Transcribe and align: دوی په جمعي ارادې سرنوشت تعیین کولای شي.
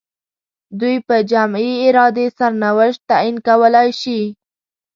دوی 0.79 0.95
په 1.07 1.15
جمعي 1.31 1.71
ارادې 1.87 2.25
سرنوشت 2.37 2.99
تعیین 3.09 3.37
کولای 3.47 3.89
شي. 4.01 4.21